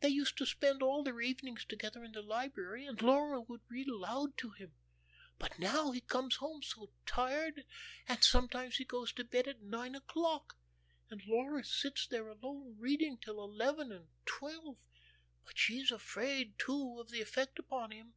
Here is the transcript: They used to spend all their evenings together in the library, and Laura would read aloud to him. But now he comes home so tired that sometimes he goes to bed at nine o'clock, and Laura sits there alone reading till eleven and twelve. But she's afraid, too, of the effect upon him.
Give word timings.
They 0.00 0.08
used 0.08 0.36
to 0.38 0.46
spend 0.46 0.82
all 0.82 1.04
their 1.04 1.20
evenings 1.20 1.64
together 1.64 2.02
in 2.02 2.10
the 2.10 2.22
library, 2.22 2.86
and 2.86 3.00
Laura 3.00 3.40
would 3.40 3.60
read 3.68 3.86
aloud 3.86 4.36
to 4.38 4.50
him. 4.50 4.72
But 5.38 5.60
now 5.60 5.92
he 5.92 6.00
comes 6.00 6.34
home 6.34 6.64
so 6.64 6.90
tired 7.06 7.64
that 8.08 8.24
sometimes 8.24 8.78
he 8.78 8.84
goes 8.84 9.12
to 9.12 9.22
bed 9.22 9.46
at 9.46 9.62
nine 9.62 9.94
o'clock, 9.94 10.56
and 11.08 11.22
Laura 11.24 11.62
sits 11.64 12.04
there 12.08 12.26
alone 12.26 12.78
reading 12.80 13.16
till 13.16 13.40
eleven 13.40 13.92
and 13.92 14.08
twelve. 14.26 14.76
But 15.46 15.56
she's 15.56 15.92
afraid, 15.92 16.58
too, 16.58 16.98
of 16.98 17.10
the 17.10 17.22
effect 17.22 17.60
upon 17.60 17.92
him. 17.92 18.14